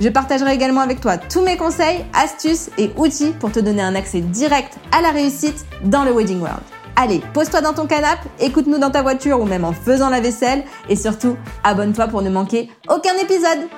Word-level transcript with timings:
Je 0.00 0.08
partagerai 0.08 0.54
également 0.54 0.80
avec 0.80 1.02
toi 1.02 1.18
tous 1.18 1.42
mes 1.42 1.58
conseils, 1.58 2.06
astuces 2.14 2.70
et 2.78 2.90
outils 2.96 3.34
pour 3.38 3.52
te 3.52 3.60
donner 3.60 3.82
un 3.82 3.94
accès 3.94 4.22
direct 4.22 4.78
à 4.92 5.02
la 5.02 5.10
réussite 5.10 5.66
dans 5.84 6.04
le 6.04 6.12
Wedding 6.12 6.40
World. 6.40 6.62
Allez, 6.96 7.20
pose-toi 7.34 7.60
dans 7.60 7.74
ton 7.74 7.86
canapé, 7.86 8.26
écoute-nous 8.40 8.78
dans 8.78 8.90
ta 8.90 9.02
voiture 9.02 9.38
ou 9.40 9.44
même 9.44 9.62
en 9.62 9.74
faisant 9.74 10.08
la 10.08 10.20
vaisselle 10.20 10.64
et 10.88 10.96
surtout, 10.96 11.36
abonne-toi 11.64 12.08
pour 12.08 12.22
ne 12.22 12.30
manquer 12.30 12.70
aucun 12.88 13.14
épisode. 13.22 13.68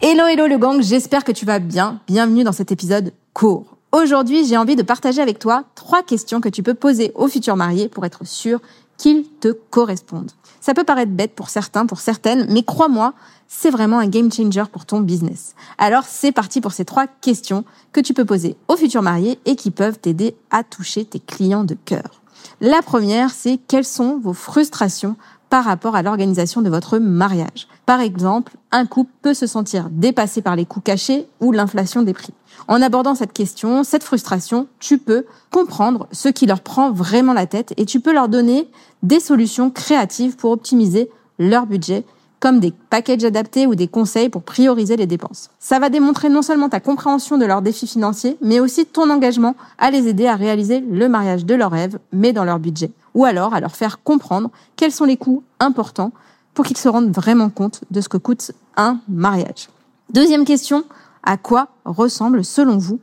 Hello 0.00 0.26
hello 0.26 0.46
le 0.46 0.58
gang, 0.58 0.80
j'espère 0.80 1.24
que 1.24 1.32
tu 1.32 1.44
vas 1.44 1.58
bien. 1.58 2.00
Bienvenue 2.06 2.44
dans 2.44 2.52
cet 2.52 2.70
épisode 2.70 3.12
court. 3.32 3.78
Aujourd'hui, 3.90 4.46
j'ai 4.46 4.56
envie 4.56 4.76
de 4.76 4.82
partager 4.82 5.20
avec 5.20 5.40
toi 5.40 5.64
trois 5.74 6.02
questions 6.02 6.40
que 6.40 6.48
tu 6.48 6.62
peux 6.62 6.74
poser 6.74 7.10
aux 7.16 7.28
futurs 7.28 7.56
mariés 7.56 7.88
pour 7.88 8.06
être 8.06 8.24
sûr 8.24 8.60
qu'ils 9.02 9.24
te 9.40 9.48
correspondent. 9.48 10.30
Ça 10.60 10.74
peut 10.74 10.84
paraître 10.84 11.10
bête 11.10 11.34
pour 11.34 11.50
certains, 11.50 11.86
pour 11.86 11.98
certaines, 11.98 12.46
mais 12.48 12.62
crois-moi, 12.62 13.14
c'est 13.48 13.70
vraiment 13.70 13.98
un 13.98 14.06
game 14.06 14.32
changer 14.32 14.62
pour 14.70 14.86
ton 14.86 15.00
business. 15.00 15.56
Alors 15.76 16.04
c'est 16.04 16.30
parti 16.30 16.60
pour 16.60 16.70
ces 16.70 16.84
trois 16.84 17.08
questions 17.08 17.64
que 17.90 18.00
tu 18.00 18.14
peux 18.14 18.24
poser 18.24 18.54
aux 18.68 18.76
futurs 18.76 19.02
mariés 19.02 19.40
et 19.44 19.56
qui 19.56 19.72
peuvent 19.72 19.98
t'aider 19.98 20.36
à 20.52 20.62
toucher 20.62 21.04
tes 21.04 21.18
clients 21.18 21.64
de 21.64 21.74
cœur. 21.74 22.22
La 22.60 22.80
première, 22.80 23.30
c'est 23.30 23.58
quelles 23.66 23.84
sont 23.84 24.20
vos 24.20 24.34
frustrations 24.34 25.16
par 25.50 25.64
rapport 25.64 25.96
à 25.96 26.02
l'organisation 26.02 26.62
de 26.62 26.70
votre 26.70 26.98
mariage? 26.98 27.66
Par 27.86 28.00
exemple, 28.00 28.56
un 28.70 28.86
couple 28.86 29.10
peut 29.22 29.34
se 29.34 29.46
sentir 29.46 29.88
dépassé 29.90 30.40
par 30.40 30.56
les 30.56 30.64
coûts 30.64 30.80
cachés 30.80 31.26
ou 31.40 31.52
l'inflation 31.52 32.02
des 32.02 32.14
prix. 32.14 32.32
En 32.68 32.80
abordant 32.80 33.14
cette 33.14 33.32
question, 33.32 33.82
cette 33.82 34.04
frustration, 34.04 34.68
tu 34.78 34.98
peux 34.98 35.26
comprendre 35.50 36.06
ce 36.12 36.28
qui 36.28 36.46
leur 36.46 36.60
prend 36.60 36.92
vraiment 36.92 37.32
la 37.32 37.46
tête 37.46 37.74
et 37.76 37.84
tu 37.84 38.00
peux 38.00 38.12
leur 38.12 38.28
donner 38.28 38.68
des 39.02 39.20
solutions 39.20 39.70
créatives 39.70 40.36
pour 40.36 40.52
optimiser 40.52 41.10
leur 41.38 41.66
budget 41.66 42.04
comme 42.38 42.60
des 42.60 42.72
packages 42.90 43.24
adaptés 43.24 43.66
ou 43.66 43.74
des 43.76 43.86
conseils 43.86 44.28
pour 44.28 44.42
prioriser 44.42 44.96
les 44.96 45.06
dépenses. 45.06 45.50
Ça 45.60 45.78
va 45.78 45.90
démontrer 45.90 46.28
non 46.28 46.42
seulement 46.42 46.68
ta 46.68 46.80
compréhension 46.80 47.38
de 47.38 47.44
leurs 47.44 47.62
défis 47.62 47.86
financiers, 47.86 48.36
mais 48.40 48.58
aussi 48.58 48.84
ton 48.84 49.10
engagement 49.10 49.54
à 49.78 49.92
les 49.92 50.08
aider 50.08 50.26
à 50.26 50.34
réaliser 50.34 50.80
le 50.80 51.08
mariage 51.08 51.44
de 51.44 51.54
leurs 51.54 51.70
rêves, 51.70 51.98
mais 52.12 52.32
dans 52.32 52.44
leur 52.44 52.58
budget 52.58 52.90
ou 53.14 53.24
alors 53.24 53.54
à 53.54 53.60
leur 53.60 53.76
faire 53.76 54.02
comprendre 54.02 54.50
quels 54.76 54.92
sont 54.92 55.04
les 55.04 55.16
coûts 55.16 55.42
importants 55.60 56.12
pour 56.54 56.64
qu'ils 56.64 56.76
se 56.76 56.88
rendent 56.88 57.14
vraiment 57.14 57.50
compte 57.50 57.82
de 57.90 58.00
ce 58.00 58.08
que 58.08 58.16
coûte 58.16 58.52
un 58.76 59.00
mariage. 59.08 59.68
Deuxième 60.12 60.44
question, 60.44 60.84
à 61.22 61.36
quoi 61.36 61.68
ressemble 61.84 62.44
selon 62.44 62.78
vous 62.78 63.00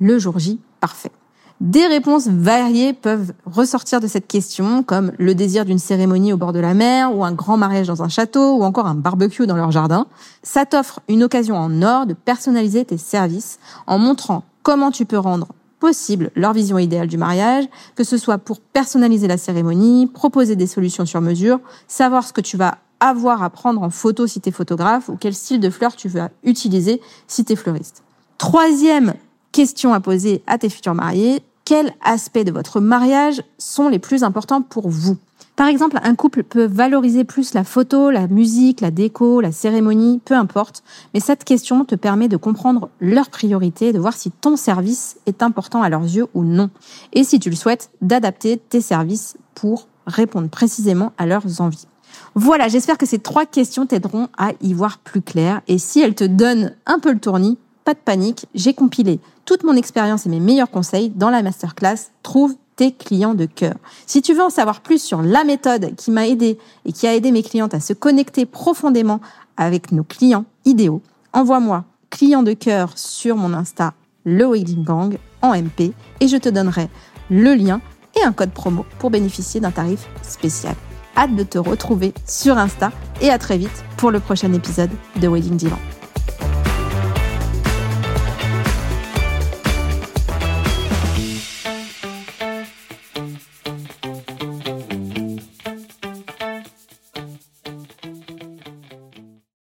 le 0.00 0.18
jour 0.18 0.38
J 0.38 0.60
parfait? 0.80 1.12
Des 1.60 1.86
réponses 1.86 2.28
variées 2.28 2.92
peuvent 2.92 3.32
ressortir 3.44 4.00
de 4.00 4.06
cette 4.06 4.28
question, 4.28 4.84
comme 4.84 5.10
le 5.18 5.34
désir 5.34 5.64
d'une 5.64 5.80
cérémonie 5.80 6.32
au 6.32 6.36
bord 6.36 6.52
de 6.52 6.60
la 6.60 6.72
mer, 6.72 7.12
ou 7.16 7.24
un 7.24 7.32
grand 7.32 7.56
mariage 7.56 7.88
dans 7.88 8.04
un 8.04 8.08
château, 8.08 8.58
ou 8.58 8.62
encore 8.62 8.86
un 8.86 8.94
barbecue 8.94 9.44
dans 9.44 9.56
leur 9.56 9.72
jardin. 9.72 10.06
Ça 10.44 10.66
t'offre 10.66 11.00
une 11.08 11.24
occasion 11.24 11.56
en 11.56 11.82
or 11.82 12.06
de 12.06 12.14
personnaliser 12.14 12.84
tes 12.84 12.96
services 12.96 13.58
en 13.88 13.98
montrant 13.98 14.44
comment 14.62 14.92
tu 14.92 15.04
peux 15.04 15.18
rendre 15.18 15.48
possible 15.80 16.30
leur 16.36 16.52
vision 16.52 16.78
idéale 16.78 17.08
du 17.08 17.18
mariage, 17.18 17.64
que 17.96 18.04
ce 18.04 18.18
soit 18.18 18.38
pour 18.38 18.60
personnaliser 18.60 19.26
la 19.26 19.36
cérémonie, 19.36 20.06
proposer 20.06 20.54
des 20.54 20.66
solutions 20.68 21.06
sur 21.06 21.20
mesure, 21.20 21.58
savoir 21.88 22.24
ce 22.24 22.32
que 22.32 22.40
tu 22.40 22.56
vas 22.56 22.78
avoir 23.00 23.42
à 23.42 23.50
prendre 23.50 23.82
en 23.82 23.90
photo 23.90 24.26
si 24.26 24.40
tu 24.40 24.48
es 24.48 24.52
photographe 24.52 25.08
ou 25.08 25.16
quel 25.16 25.34
style 25.34 25.60
de 25.60 25.70
fleurs 25.70 25.96
tu 25.96 26.08
vas 26.08 26.30
utiliser 26.44 27.00
si 27.26 27.44
tu 27.44 27.56
fleuriste. 27.56 28.02
Troisième 28.38 29.14
question 29.52 29.92
à 29.92 30.00
poser 30.00 30.42
à 30.46 30.58
tes 30.58 30.68
futurs 30.68 30.94
mariés, 30.94 31.42
quels 31.64 31.92
aspects 32.02 32.38
de 32.38 32.52
votre 32.52 32.80
mariage 32.80 33.42
sont 33.58 33.88
les 33.88 33.98
plus 33.98 34.22
importants 34.22 34.62
pour 34.62 34.88
vous? 34.88 35.18
Par 35.58 35.66
exemple, 35.66 35.98
un 36.04 36.14
couple 36.14 36.44
peut 36.44 36.66
valoriser 36.66 37.24
plus 37.24 37.52
la 37.52 37.64
photo, 37.64 38.10
la 38.10 38.28
musique, 38.28 38.80
la 38.80 38.92
déco, 38.92 39.40
la 39.40 39.50
cérémonie, 39.50 40.20
peu 40.24 40.34
importe, 40.34 40.84
mais 41.12 41.20
cette 41.20 41.42
question 41.42 41.84
te 41.84 41.96
permet 41.96 42.28
de 42.28 42.36
comprendre 42.36 42.90
leurs 43.00 43.28
priorités, 43.28 43.92
de 43.92 43.98
voir 43.98 44.14
si 44.14 44.30
ton 44.30 44.56
service 44.56 45.18
est 45.26 45.42
important 45.42 45.82
à 45.82 45.88
leurs 45.88 46.04
yeux 46.04 46.28
ou 46.32 46.44
non. 46.44 46.70
Et 47.12 47.24
si 47.24 47.40
tu 47.40 47.50
le 47.50 47.56
souhaites, 47.56 47.90
d'adapter 48.00 48.56
tes 48.56 48.80
services 48.80 49.36
pour 49.56 49.88
répondre 50.06 50.48
précisément 50.48 51.12
à 51.18 51.26
leurs 51.26 51.60
envies. 51.60 51.88
Voilà, 52.34 52.68
j'espère 52.68 52.98
que 52.98 53.06
ces 53.06 53.18
trois 53.18 53.46
questions 53.46 53.86
t'aideront 53.86 54.28
à 54.36 54.52
y 54.60 54.74
voir 54.74 54.98
plus 54.98 55.22
clair. 55.22 55.60
Et 55.68 55.78
si 55.78 56.00
elles 56.00 56.14
te 56.14 56.24
donnent 56.24 56.74
un 56.86 56.98
peu 56.98 57.12
le 57.12 57.18
tournis, 57.18 57.58
pas 57.84 57.94
de 57.94 57.98
panique, 57.98 58.46
j'ai 58.54 58.74
compilé 58.74 59.20
toute 59.44 59.64
mon 59.64 59.74
expérience 59.74 60.26
et 60.26 60.28
mes 60.28 60.40
meilleurs 60.40 60.70
conseils 60.70 61.10
dans 61.10 61.30
la 61.30 61.42
masterclass 61.42 62.10
Trouve 62.22 62.54
tes 62.76 62.92
clients 62.92 63.34
de 63.34 63.46
cœur. 63.46 63.74
Si 64.06 64.22
tu 64.22 64.34
veux 64.34 64.42
en 64.42 64.50
savoir 64.50 64.82
plus 64.82 65.02
sur 65.02 65.20
la 65.20 65.42
méthode 65.42 65.96
qui 65.96 66.10
m'a 66.10 66.28
aidé 66.28 66.58
et 66.84 66.92
qui 66.92 67.06
a 67.06 67.14
aidé 67.14 67.32
mes 67.32 67.42
clientes 67.42 67.74
à 67.74 67.80
se 67.80 67.92
connecter 67.92 68.46
profondément 68.46 69.20
avec 69.56 69.90
nos 69.90 70.04
clients 70.04 70.44
idéaux, 70.64 71.02
envoie-moi 71.32 71.84
client 72.10 72.42
de 72.42 72.52
cœur 72.52 72.92
sur 72.96 73.36
mon 73.36 73.52
Insta, 73.52 73.94
le 74.24 74.46
Wedding 74.46 74.84
Gang 74.84 75.18
en 75.42 75.54
MP 75.54 75.92
et 76.20 76.28
je 76.28 76.36
te 76.36 76.48
donnerai 76.48 76.88
le 77.30 77.54
lien 77.54 77.80
et 78.20 78.24
un 78.24 78.32
code 78.32 78.50
promo 78.50 78.84
pour 78.98 79.10
bénéficier 79.10 79.60
d'un 79.60 79.70
tarif 79.70 80.06
spécial. 80.22 80.74
Hâte 81.18 81.34
de 81.34 81.42
te 81.42 81.58
retrouver 81.58 82.14
sur 82.28 82.58
Insta 82.58 82.92
et 83.20 83.30
à 83.30 83.38
très 83.38 83.58
vite 83.58 83.84
pour 83.96 84.12
le 84.12 84.20
prochain 84.20 84.52
épisode 84.52 84.90
de 85.20 85.26
Wedding 85.26 85.56
Divan. 85.56 85.78